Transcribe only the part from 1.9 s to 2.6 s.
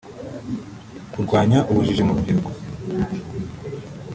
mu rubyiruko